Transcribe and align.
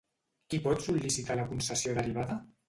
Qui 0.53 0.59
pot 0.63 0.81
sol·licitar 0.85 1.37
la 1.41 1.45
concessió 1.53 1.95
derivada? 2.01 2.41